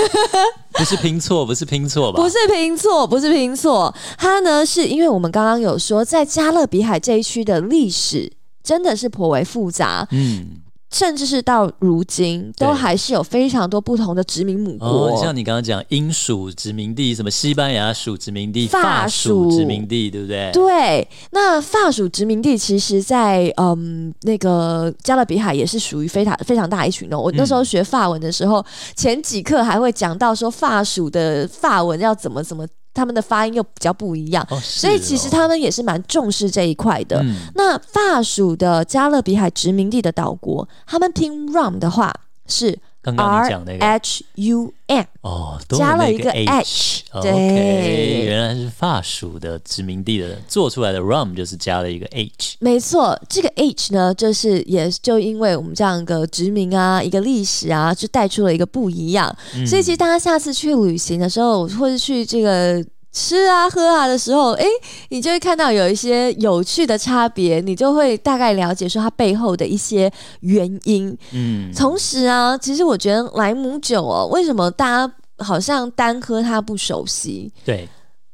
[0.72, 2.22] 不是拼错，不是拼错吧？
[2.22, 10.60] 不是拼错，不是拼错，它呢是因为我们刚刚有说，在加勒比海这一区的历史真的是颇为复杂，嗯。
[10.90, 15.08] 甚至是到如今，都还是有非常多不同的殖民母国。
[15.08, 20.50] 哦、像你刚刚讲英属殖民地，什么西班牙属殖民地、法属殖民地，对不对？
[20.52, 27.18] 对，那法属殖民地其实在，在嗯那个加勒比海也是属于非常非常大一群的。
[27.18, 28.64] 我那时候学法文的时候，嗯、
[28.96, 32.66] 前几课还会讲到说法属的法文要怎么怎么。
[32.92, 37.22] 他们的发音又比较不一样，哦哦、所以其实他们也是蛮重视这一块的。
[37.22, 42.12] 嗯、那法属的加勒比海殖民地的岛国，他们拼 rum 的话
[42.46, 52.56] 是 R H U M 哦，加了一个 H，对、原来是法属的殖民地的做出来的 rum 就是加了一个 H。
[52.60, 59.34] 没错，这个 H 呢，就是也就因为我们这样一个殖民啊，一个历史啊，就带出了一个不一样。
[59.54, 62.84] 嗯、所以其实大家下次去旅行的时候，或者去这个。
[63.12, 64.64] 吃啊喝啊的时候，哎，
[65.08, 71.16] 你就会看到有一些有趣的差别，你就会大概了解说它背后的一些原因。
[71.32, 77.52] 嗯，同时啊，其实我觉得莱姆酒哦，为什么大家好像单喝它不熟悉？
[77.64, 77.88] 对，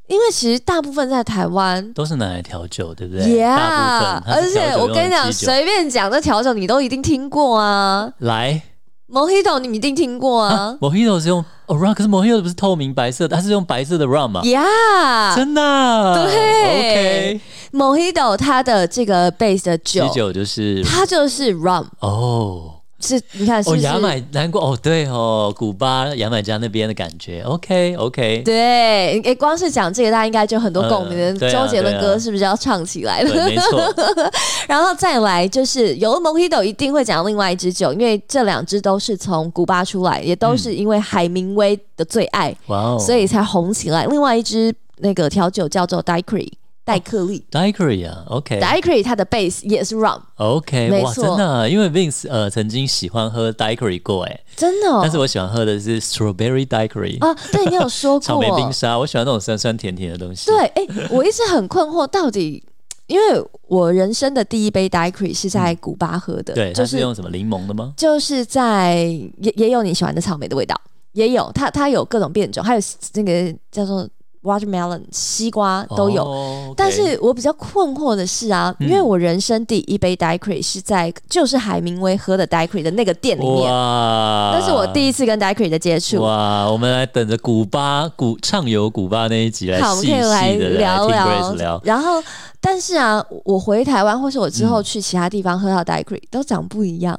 [0.09, 8.13] 因为其实大部分在台湾都是拿来调酒，对不对？Yeah，而且我跟你讲，随便讲的调酒，你都一定听过啊。
[8.19, 8.63] 来。
[9.09, 16.25] Mojito 你们一定听过啊？Mojito 是用哦 rum，可是 Mojito 不是透明白色的，它是用白色的 rum 嘛？Yeah，真的、啊？
[16.25, 17.41] 对。
[17.73, 22.76] Mojito 它的这个 base 的酒，酒就是它就是 rum 哦。
[22.99, 33.35] 是，你看是是，哦，牙买难过哦，对哦，古巴牙买加那边的感觉，OK OK，对，诶，光是讲这个，大家应该就很多共鸣周杰伦歌是不是要唱起来了？
[33.47, 33.95] 没错。
[34.67, 44.07] 然后再来就是有了 Mojito 一定会讲另外一支酒，因为这两支都是从古巴出来，也都是因为海明威的最爱，哇哦、嗯，所以才红起来。
[44.07, 46.51] 另外一支那个调酒叫做 Daiquiri。
[46.87, 58.21] 戴克利，Daiquiri 啊，OK，Daiquiri 它的 base 也是 rum，OK，没错，真的，因为 Vince 呃曾经喜欢喝 Daiquiri 过，哎，真的，但是我喜欢喝的是 Strawberry Daiquiri 啊，对你有说过。
[58.25, 60.47] 草莓冰沙，我喜欢那种酸酸甜甜的东西。
[60.47, 62.63] 对，哎，我一直很困惑，到底
[63.09, 67.95] 因为我人生的第一杯 Daiquiri 是在古巴喝的，对，就是用什么柠檬的吗？
[67.97, 68.99] 就是在
[69.39, 70.81] 也也有你喜欢的草莓的味道，
[71.15, 72.81] 也有它它有各种变种，还有
[73.15, 74.09] 那个叫做。
[74.47, 76.75] Watermelon 西瓜都有，oh, okay.
[76.77, 86.23] 但是我比较困惑的是啊，嗯、因为我人生第一杯 Daiquiri 是在就是海明威喝的 Daiquiri 的那个店里面，哇那是我第一次跟 Daiquiri 的接触。
[86.23, 91.53] 哇，我们来等着古巴古畅游古巴那一集来细细，好，我们可以来聊聊。
[91.55, 92.23] 聊然后，
[92.61, 97.19] 但是啊，我回台湾或是我之后去其他地方喝到嗯、都长不一样，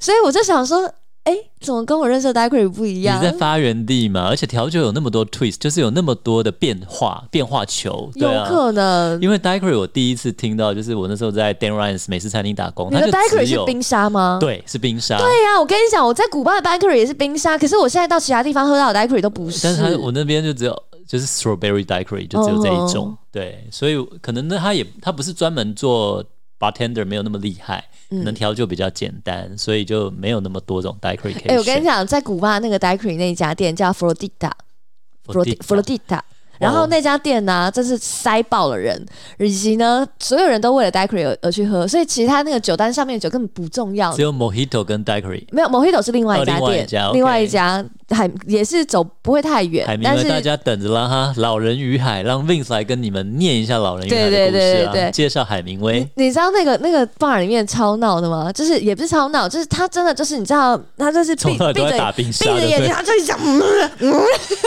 [0.00, 0.90] 所以我就想说。
[1.24, 3.16] 哎，怎么跟我认识的 Daiquiri 不一样？
[3.18, 8.10] 你在发源地嘛，而且调酒有那么多 twist，就是有那么多的变化、变化球。
[8.14, 12.90] 对啊、有可能，因为 Daiquiri 我第一次听到，就是我那时候在 Dan Ryan's 美式餐厅打工。
[12.90, 14.38] 你的 Daiquiri 是冰沙吗？
[14.40, 15.16] 对，是冰沙。
[15.16, 19.60] 对呀、啊，我跟你讲，我在古巴的 Daiquiri 也是冰沙，可是我现在到其他地方喝到的 Daiquiri 都不是。
[19.62, 23.04] 但是它我那边就只有就是 Strawberry Daiquiri，就只有这一种。
[23.04, 23.14] Oh.
[23.30, 26.24] 对，所以可能呢，他也他不是专门做。
[26.62, 31.34] Bartender 没有那么厉害，可能调酒比较简单，嗯、所以就没有那么多种 Daiquiri。
[31.48, 36.20] 哎、欸，我跟你讲，在古巴那个 Daiquiri 那一家店叫 Floridita，Floridita，
[36.62, 39.04] 然后那家店呢、啊，真是塞爆了人，
[39.38, 47.84] 以及呢，所有人都为了 Daiquiri 而而去喝，所以其他那个酒单上面的酒根本不重要，只有 Mojito 跟 Daiquiri，没有 Mojito 是另外一家店，哦、另外一家，另外一家。
[48.12, 51.32] 海也是走不会太远，但是大家等着啦哈！
[51.38, 56.06] 老人与海，让 Vince 来跟你们念一下老人与海的故事啊，对对对对对，介绍海明威。
[56.16, 58.52] 你知道那个那个 bar 里面超闹的吗？
[58.52, 61.72] 就是也不是超闹，就是他真的就是你知道，他就是闭闭着
[62.14, 63.62] 闭着眼睛，他就想，嗯
[64.00, 64.14] 嗯，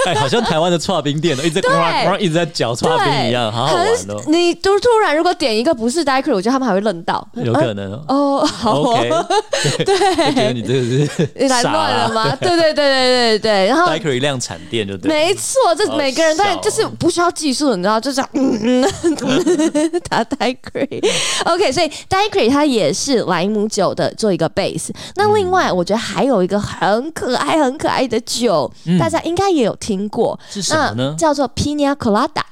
[0.08, 4.22] 哎，好像台湾的剉冰店一直在一直在搅剉冰一样，好好玩哦。
[4.28, 8.46] 你突突然如果点一个不是 Daiquiri，我觉得他们还会愣到，有可能哦。
[8.46, 8.98] 好哦，
[9.86, 12.36] 对，觉得你这个是你来乱了吗？
[12.36, 13.86] 对对对对对对，然后。
[14.16, 21.04] 量产店就对，没错，这每个人都就是不需要技术，你知道，就这样，嗯嗯，打 Daiquiri
[21.46, 24.90] OK，所以 Daiquiri 它也是莱姆酒的做一个 base。
[25.16, 31.16] 那另外，我觉得还有一个很可爱、很可爱的酒，嗯、大家应该也有听过，是什么呢？
[31.18, 32.44] 叫做 Pina Colada。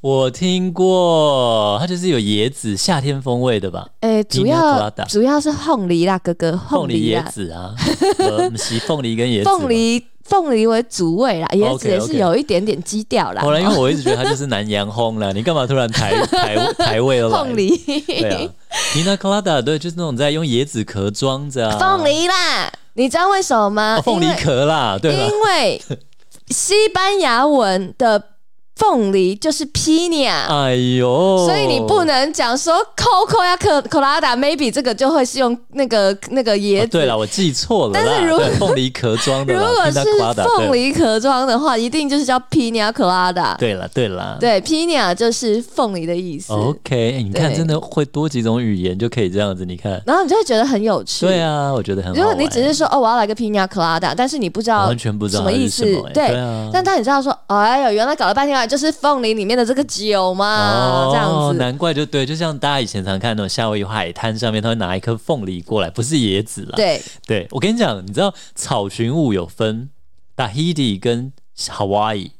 [0.00, 3.86] 我听过，它就是有椰子夏天风味的吧？
[4.00, 7.74] 哎、欸，主要主要是凤梨啦，哥哥，凤梨椰子啊，
[8.18, 10.06] 我们是凤梨跟椰子，凤梨。
[10.24, 13.42] 凤梨为主味啦，椰子也是有一点点基调啦。
[13.42, 17.28] 后来因为我一直觉得它就是南洋风啦，你干嘛突然台台台味了？
[17.28, 18.40] 凤梨，对啊
[18.94, 21.78] ，Pina Colada，对，就是那种在用椰子壳装着啊。
[21.78, 24.00] 凤梨啦，你知道为什么吗？
[24.02, 25.82] 凤梨壳啦，对， 因为
[26.48, 28.30] 西班牙文的。
[28.76, 36.88] 凤梨就是 Pina，哎呦，所以你不能讲说 Coco 呀，Colada，maybe 这个就会是用那个那个椰子。
[36.88, 37.92] 对了，我记错了。
[37.94, 40.02] 但是如果凤梨壳装的， 如果是
[40.42, 43.56] 凤梨壳装的话，一定就是叫 Pina Colada。
[43.58, 46.52] 对了，对了，对 Pina 就是凤梨的意思。
[46.52, 49.64] OK，你看，真的会多几种语言就可以这样子。
[49.64, 51.26] 你看，然后你就会觉得很有趣。
[51.26, 52.18] 对啊，我觉得很好。
[52.20, 55.84] 如果你只是说哦，我要来个 Pina Colada，但是你不知道完全不知道什么意思。
[56.12, 66.72] 对啊，但当你知道说，哎呦，原来搞了半天啊就是凤梨里面的这个酒嘛，哦，这样子，难怪就对，就像大家以前常看那种夏威夷海滩上面，他会拿一颗凤梨过来，不是椰子啦。
[66.76, 69.90] 对，对我跟你讲，你知道草裙舞有分
[70.36, 72.30] Tahiti 跟 Hawaii。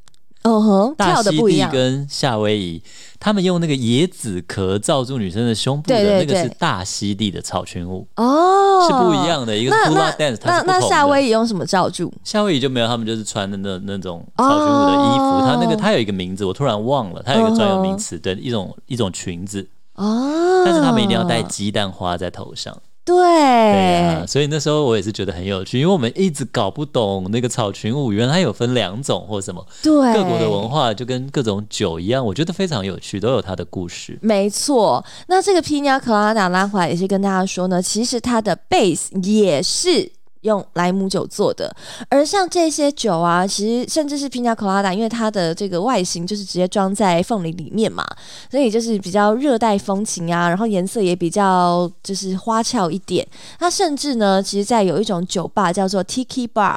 [0.44, 2.82] 哦吼，大溪地跟夏威夷，
[3.18, 9.56] 他们用那个椰子壳罩住女生的胸部的那个是大溪地的草裙舞哦，是不一样的。
[9.56, 10.80] 一个是 hula dance，它是不同的。
[10.80, 12.12] 那夏威夷用什么罩住？
[12.22, 15.46] 夏威夷就没有，他们就是穿的那那种草裙舞的衣服。
[15.46, 22.76] 它那个它有一个名字，我突然忘了，它有一个专有名词对一种一种裙子哦，但是他们一定要戴鸡蛋花在头上。
[23.04, 29.66] 对，对啊，所以那时候我也是觉得很有趣，因为我们一直搞不懂那个草裙舞，原来有分两种或什么。
[29.82, 34.18] 对，各国的文化就跟各种酒一样，我觉得非常有趣，都有它的故事。
[34.22, 40.10] 没错，那这个 Pina Colada 拉回来也是跟大家说呢，其实它的 base 也是。
[40.44, 41.74] 用莱姆酒做的，
[42.08, 48.04] 而像这些酒啊，其实甚至是 Pina Colada，因为它的这个外形就是直接装在凤梨里面嘛，
[48.50, 53.26] 所以就是比较热带风情啊，然后颜色也比较就是花俏一点。
[53.58, 56.76] 它甚至呢，其实在有一种酒吧叫做 Tiki Bar，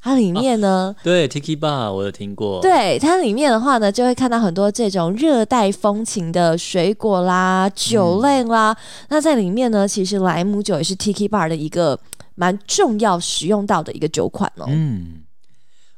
[0.00, 8.72] 它里面呢，哦、对 Tiki Bar 我有听过，对它里面的话呢，就会看到很多这种热带风情的水果啦、酒类啦。
[8.72, 8.76] 嗯、
[9.08, 11.98] 那在里面呢，其实莱姆酒也是 Tiki Bar 的一个。
[12.38, 14.66] 蛮重要使用到的一个酒款哦。
[14.68, 15.22] 嗯，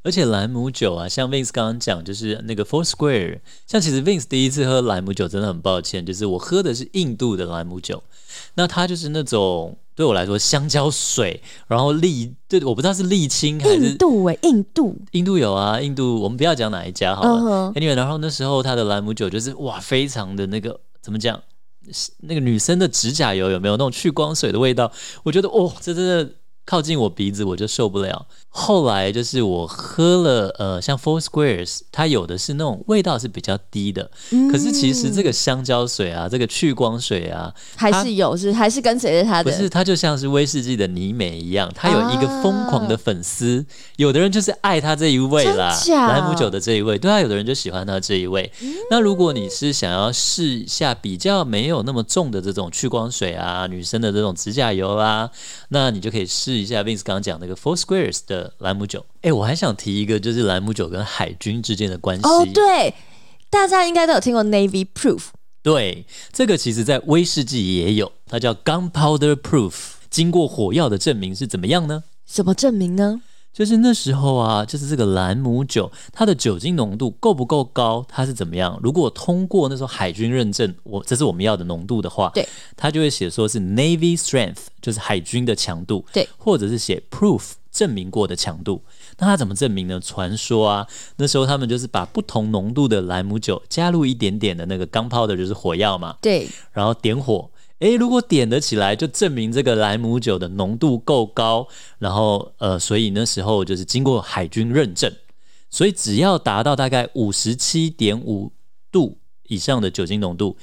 [0.03, 8.03] 而且莱姆酒啊，像 Vince 刚刚讲，就是那个 Four Square，像其实 Vince 第一次喝莱姆酒真的很抱歉，就是我喝的是印度的莱姆酒，
[8.55, 17.73] 那它就是那种对我来说香蕉水，然后沥，对，我不知道是沥青还是印度诶，印度，印度有啊，印度我们不要讲哪一家好了。
[17.75, 17.79] Uh.
[17.79, 21.39] Anyway，然后那时候它的莱姆酒就是哇，非常的那个怎么讲？
[22.21, 24.93] 那个女生的指甲油有没有那种去光水的味道？
[25.23, 26.31] 我觉得哦，这真的
[26.71, 28.27] 靠近我鼻子我就受不了。
[28.49, 48.49] 后来就是我喝了，呃，像 Four Squares，它有的是那种味道是比较低的，嗯、可是其实这个香蕉水啊，这个去光水啊，还是有，是还是跟随着它的，不是它就像是威士忌的泥美一样，它有一个疯狂的粉丝，啊、有的人就是爱它这一味啦，莱姆酒的这一味，对啊，有的人就喜欢它这一味。
[48.63, 55.29] 嗯、那如果你是想要试一下比较没有那么重的这种去光水啊，女生的这种指甲油啊，
[55.71, 58.55] 那你就可以试一下 Vince 刚刚讲那个 Four Squares 的。
[58.59, 62.23] 莱姆酒，哎，我还想提一个，就是莱姆酒跟海军之间的关系。
[62.25, 62.93] 哦，对，
[63.49, 65.29] 大家应该都有听过 Navy Proof。
[65.63, 69.75] 对，这个其实在威士忌也有，它叫 Gunpowder Proof。
[70.11, 72.05] 经过火药的证明是怎么样呢？
[72.27, 73.23] 什么证明呢？
[73.53, 78.05] 就是那时候啊，就是这个兰姆酒，它的酒精浓度够不够高？
[78.09, 78.79] 它是怎么样？
[78.83, 88.83] 如果通过那时候海军认证，我这是我们要的浓度的话，对，它就会写说是 Navy Strength，就是海军的强度，对，或者是写 Proof，证明过的强度。
[89.19, 90.01] 那它怎么证明呢？
[90.01, 90.87] 传说啊，
[91.17, 97.51] 那时候他们就是把不同浓度的兰姆酒加入一点点的那个 gunpowder，就是火药嘛，对，然后点火。
[97.81, 101.67] 诶，如果点得起来，就证明这个莱姆酒的浓度够高，
[101.99, 105.13] 然后呃，所以那时候就是经过海军认证，
[105.69, 108.53] 所以只要达到大概五十七点五
[108.93, 110.57] 度以上的酒精浓度，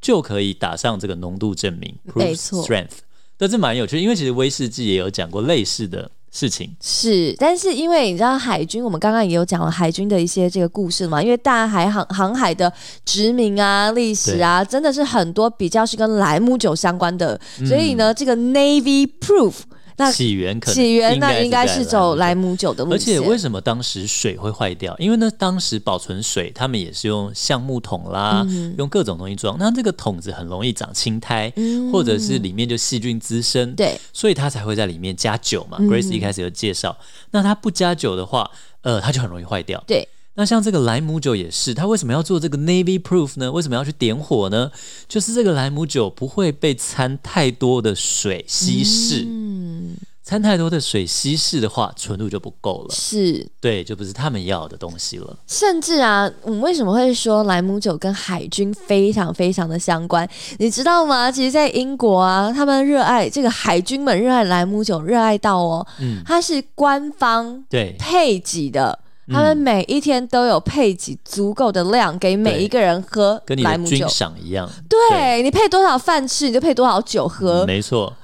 [0.00, 1.96] 就可以打上这个浓度证明。
[2.14, 2.98] 没错，Strength，
[3.38, 6.10] 这是蛮有趣，因为其实威士忌也有讲过类似的。
[6.34, 6.76] 事情。
[6.82, 12.70] 是，但是因为你知道海军，我们刚刚也有讲了海军的一些这个故事嘛，因为大海航航海的
[13.04, 19.54] 殖民啊、历史啊，真的是很多比较是跟莱姆酒相关的，嗯、所以呢，这个 Navy Proof。
[19.96, 24.96] 那起源可能起源那应该是走莱姆酒的路线，而且为什么当时水会坏掉？
[24.98, 29.56] 因为呢，当时保存水，他们也是用橡木桶啦，嗯、用各种东西装。
[29.58, 35.76] 那这个桶子很容易长青苔，嗯、或者是里面就细菌滋生，对，所以他才会在里面加酒嘛。
[35.80, 36.96] 嗯、Grace 一开始有介绍，
[37.30, 38.50] 那他不加酒的话，
[38.82, 39.82] 呃，它就很容易坏掉。
[39.86, 40.08] 对。
[40.36, 43.52] 那像这个莱姆酒也是，它为什么要做这个 Navy Proof 呢？
[43.52, 44.70] 为什么要去点火呢？
[45.08, 49.24] 就是这个莱姆酒不会被掺太多的水稀释。
[49.28, 49.94] 嗯，
[50.24, 52.92] 掺太多的水稀释的话，纯度就不够了。
[52.92, 55.36] 是，对，就不是他们要的东西了。
[55.46, 60.28] 甚至啊，我们为什么会说莱姆酒跟海军非常非常的相关？
[60.58, 61.30] 你知道吗？
[61.30, 68.98] 其实，在英国啊，他们热爱这个海军们热爱莱姆酒，热爱到哦，嗯，它是官方对配给的。
[69.28, 74.70] 他们每一天都有配给足够的量给每一个人喝，跟你的军赏一样。
[74.88, 77.64] 对，对你配多少饭吃，你就配多少酒喝。
[77.64, 78.14] 嗯，没错。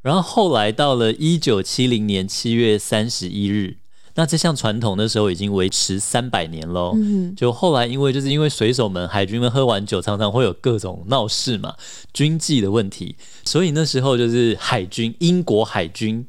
[0.00, 3.76] 然后后来到了一九七零年七月三十一日，
[4.14, 6.92] 那这项传统那时候已经维持三百年喽。
[6.94, 11.74] 嗯，就后来因为就是因为水手们、海军们喝完酒常常会有各种闹事嘛，
[12.14, 16.24] 军纪的问题，所以那时候就是海军，英国海军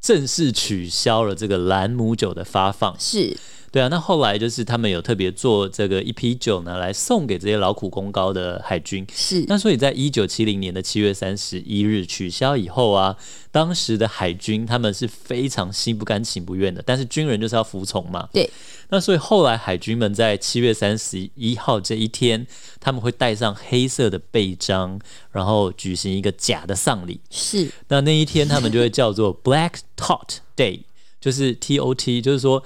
[0.00, 2.94] 正式取消了这个兰姆酒的发放。
[2.98, 3.36] 是。
[3.72, 9.06] 对啊，那后来就是他们有特别做这个一批酒呢，来送给这些劳苦功高的海军。
[9.12, 13.16] 是，那所以在一九七零年的七月三十一日取消以后啊，
[13.50, 18.28] 当时的海军他们是非常心不甘情不愿的，但是军人就是要服从嘛。
[18.32, 18.48] 对。
[18.88, 22.46] 那所以后来海军们在七月三十一号这一天，
[22.80, 24.98] 他们会带上黑色的背章，
[25.32, 27.20] 然后举行一个假的丧礼。
[27.28, 27.68] 是。
[27.88, 30.82] 那那一天他们就会叫做 Black Tot Day，
[31.20, 32.62] 就是 T O T，就是说。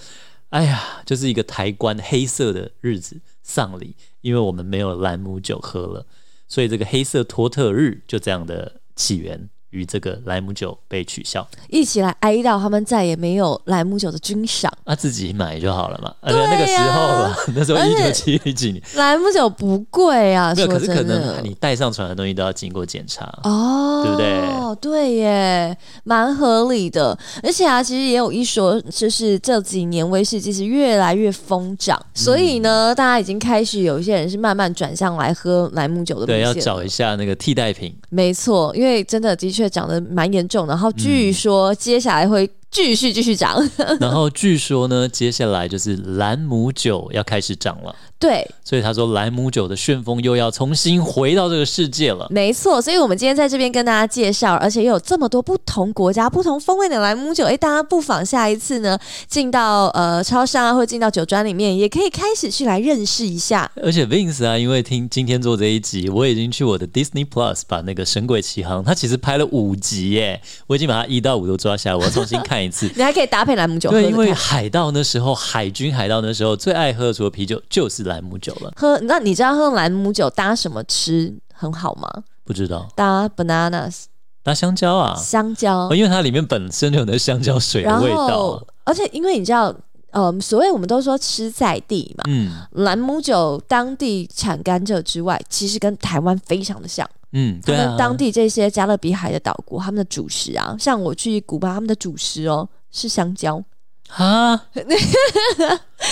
[0.50, 6.06] 哎呀，就是一个抬棺黑色的日子，丧礼，因为我们没有兰姆酒喝了，
[6.48, 9.48] 所以这个黑色托特日就这样的起源。
[9.70, 14.72] 与这个莱姆酒被取消，一起来哀悼他们再也没有莱姆酒的军赏。
[14.84, 16.12] 那、啊、自己买就好了嘛。
[16.22, 20.52] 对、啊、那个时候了， 那时候一九七几年，莱姆酒不贵啊。
[20.56, 24.40] 没有，可是可能你带上船的东西都要经过检查哦，对不对？
[24.48, 27.16] 哦，对耶，蛮合理的。
[27.42, 36.26] 而且啊，其实也有一说，就是这几年威士忌是越来越疯涨，嗯、所以呢，大家已经开始有一些人是慢慢转向来喝莱姆酒的。
[36.26, 37.96] 对，要找一下那个替代品。
[38.08, 39.59] 没错，因为真的的确。
[39.60, 42.50] 却长得蛮严重，然后据说接下来会。
[42.70, 47.94] 继续继续涨， 然后据说呢，接下来就是兰姆酒要开始涨了。
[48.16, 52.28] 对，所以他说兰姆酒的旋风又要重新回到这个世界了。
[52.30, 63.68] 没错，所以我们今天在这边跟大家介绍，而且又有这么多不同国家、不同风味的兰姆酒，哎，大家不妨下一次呢，进到呃超商啊，或进到酒庄里面，也可以开始去来认识一下。
[63.82, 72.59] 而且 Vince 啊，因为听今天做这一集，我已经去我的 Disney Plus 把那个《神鬼奇航》，它其实拍了五集耶，我已经把它一到五都抓下来，我要重新看。
[72.62, 74.00] 一次，你还可以搭配兰姆酒喝。
[74.00, 78.72] 对，因为海盗那时候，海军海盗那时候最爱喝的除了啤酒就是兰姆酒了。
[78.76, 82.08] 喝，那你知道喝兰姆酒搭什么吃很好吗？
[82.44, 82.88] 不知道。
[82.94, 84.04] 搭 bananas，
[84.42, 85.14] 搭香蕉啊。
[85.16, 88.62] 香蕉，哦，因为它里面本身就有那香蕉水的味道。
[88.84, 89.72] 而且因为你知道，
[90.10, 97.08] 呃，所谓我们都说吃在地嘛，嗯，兰姆酒当地产甘蔗之外，其实跟台湾非常的像。
[97.32, 103.62] 嗯，对啊，他们当地这些加勒比海的岛国，他们的主食啊，像我去古巴，他们的主食哦是香蕉
[104.08, 104.60] 啊。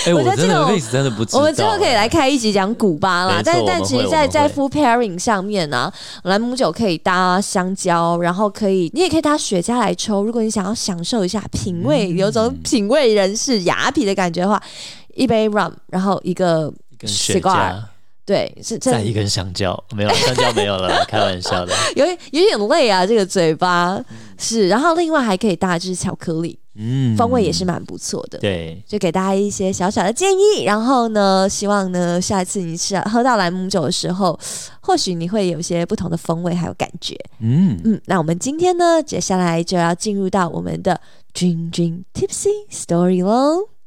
[0.06, 1.38] 哎，我觉得这个历史真的不知道。
[1.38, 3.42] 我们之后可以来开一集讲古巴啦。
[3.44, 10.22] 但但其实，在在 food pairing 上面呢，兰姆酒可以搭香蕉，然后可以你也可以搭雪茄来抽。
[10.22, 14.62] 如果你想要享受一下品味，有种品味人士雅痞的感觉的话，
[15.14, 16.72] 一杯 rum，然后一个
[17.04, 17.82] 雪茄。
[18.28, 21.72] 对，是再一根香蕉， 没有香蕉没有了， 开玩笑的。
[21.96, 24.04] 有有点累啊，这个嘴巴、嗯、
[24.36, 24.68] 是。
[24.68, 28.38] 然后另外还可以搭就是巧克力，嗯，风味也是蛮不错的。
[28.38, 30.64] 对，就给大家一些小小的建议。
[30.64, 34.38] 然后呢，希望呢，下一次你吃喝到兰姆酒的时候，
[34.82, 37.16] 或许你会有一些不同的风味还有感觉。
[37.40, 41.00] 嗯嗯，那我们今天呢，接下来就要进入到我们的
[41.32, 43.77] Dream Dream Tipsy Story 喽。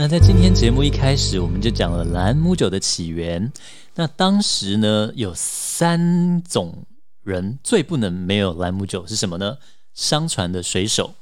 [0.00, 3.52] 那在今天节目一开始，我们就讲了兰姆酒的起源。
[3.96, 6.86] 那当时呢，有三种
[7.22, 9.58] 人最不能没有兰姆酒是什么呢？
[9.92, 11.12] 商船的水手、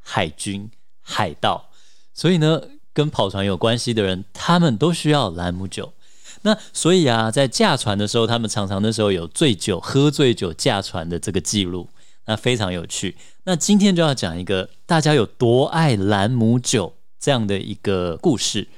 [0.00, 0.70] 海军、
[1.02, 1.68] 海盗。
[2.14, 2.62] 所以呢，
[2.94, 5.92] 跟跑船有关系的人，他们都需要兰姆酒。
[6.40, 11.90] 那所以啊，在驾船的时候，他们常常那时候有醉酒、喝醉酒驾船的这个记录，
[12.24, 13.16] 那非常有趣。
[13.44, 16.94] 那今天就要讲一个大家有多爱兰姆酒
[17.24, 18.68] 这样的一个故事。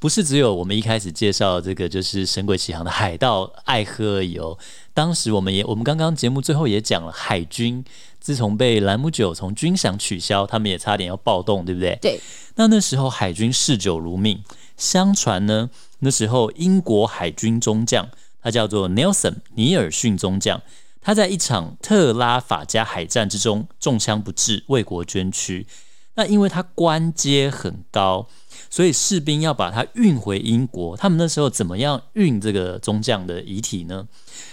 [0.00, 4.58] 不是只有我们一开始介绍这个就是《神鬼奇航》的海盗爱喝而已哦。
[4.92, 7.84] 当时我们也，我们刚刚节目最后也讲了，海军
[8.18, 11.96] 自从被兰姆酒从军饷取消，他们也差点要暴动，对不对？
[12.02, 12.20] 对。
[12.56, 14.42] 那那时候海军嗜酒如命，
[14.76, 18.08] 相传呢，那时候英国海军中将，
[18.42, 20.60] 他叫做 Nelson 尼尔逊中将，
[21.00, 25.64] 他在一场特拉法加海战之中中枪不治，为国捐躯。
[26.14, 28.28] 那因为他官阶很高。
[28.70, 34.08] 所以士兵要把他运回英国，他们那时候怎么样运这个中将的遗体呢？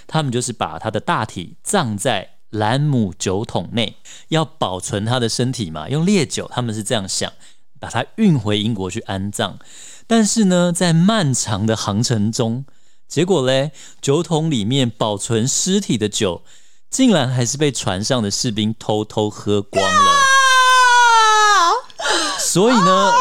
[0.07, 3.95] 他们就是把他的大体葬在兰姆酒桶内，
[4.27, 7.31] 要保存他的身体嘛，用烈酒，他们是这样想，
[7.79, 9.57] 把他运回英国去安葬。
[10.05, 12.65] 但是呢，在漫长的航程中，
[13.07, 16.41] 结果嘞，酒桶里面保存尸体的酒，
[16.89, 20.48] 竟然还是被船上的士兵偷偷喝光了。
[22.51, 23.13] 所以呢，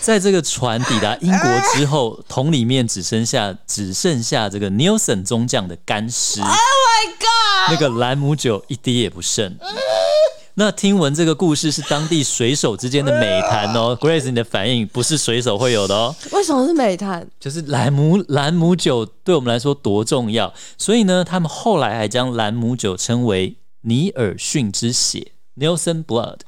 [0.00, 6.40] 在这个船抵达英国之后，桶里面只剩下只剩下这个 Nielsen 中将的干尸。
[6.40, 7.72] Oh my god！
[7.72, 9.58] 那个兰姆酒一滴也不剩。
[10.54, 13.94] 那听闻这个故事是当地水手之间的美谈哦。
[14.00, 16.16] Grace，你的反应不是水手会有的哦。
[16.30, 17.28] 为什么是美谈？
[17.38, 26.38] 就是兰姆兰姆酒对我们来说多重要，所以呢，他们后来还将兰姆酒称为尼尔逊之血 （Nelson Blood）。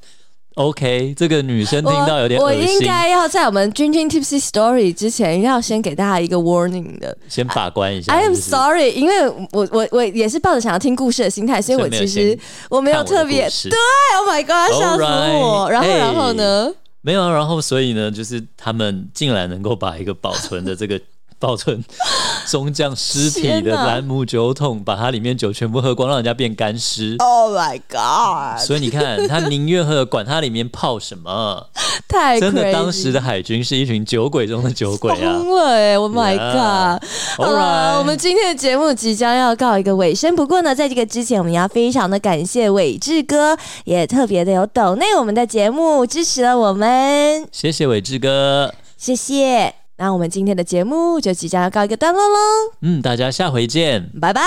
[0.54, 2.60] OK，这个女生听到有点恶心。
[2.60, 8.12] 我，我应该要在我们 Dream Dream Tipsy Story 之前，要先给大家一个 warning 的，先把关一下。
[8.12, 12.38] I am sorry，因为我我我也是抱着想要听故事的心态，所以我其实
[12.70, 13.72] 我没有特别对。
[14.16, 15.68] Oh my God，吓死我！
[15.68, 16.72] 然后然后呢？
[17.00, 21.00] 没有，然后所以呢，就是他们竟然能够把一个保存的这个。
[21.44, 21.84] 保存
[22.48, 27.16] 中将尸体的兰姆酒桶，把它里面酒全部喝光，让人家变干尸。
[27.18, 28.58] Oh my god！
[28.64, 31.68] 所以你看，他宁愿喝，管它里面泡什么。
[32.08, 35.18] 太真的，当时的海军是一群酒鬼中的酒鬼啊！
[35.20, 37.02] 疯了哎！Oh my god！
[37.36, 40.34] 好了，我们今天的节目即将要告一个尾声。
[40.34, 47.46] 不过呢，在这个之前，我们要非常的感谢伟志哥，也特别的有抖内我们的节目支持了我们。
[47.50, 49.83] 谢谢伟志哥，谢谢。
[49.96, 52.38] 那我们今天的节目就即将要告一个段落喽。
[52.82, 54.42] 嗯，大家下回见，拜拜，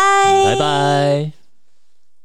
[0.46, 1.32] 拜拜。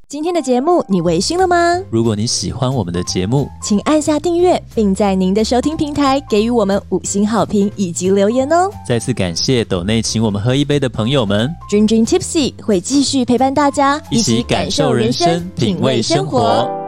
[0.09, 1.81] 今天的节目你微醺了吗？
[1.89, 8.69] 如果你喜欢我们的节目，请按下订阅，并在您的收听平台给予我们五星好评以及留言哦。
[8.87, 11.49] 再次感谢斗内请我们喝一杯的朋友们。
[11.71, 16.82] Dream Tipsy 会继续陪伴大家，一起感受人生，品味生活。